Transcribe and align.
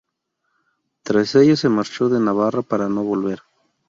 Tras 1.03 1.35
ello 1.35 1.55
se 1.55 1.69
marchó 1.69 2.09
de 2.09 2.19
Navarra 2.19 2.63
para 2.63 2.89
no 2.89 3.03
volver. 3.03 3.41